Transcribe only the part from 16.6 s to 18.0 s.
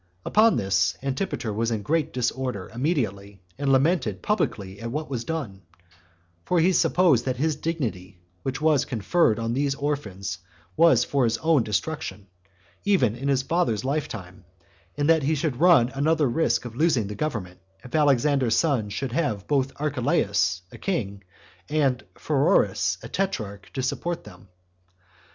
of losing the government, if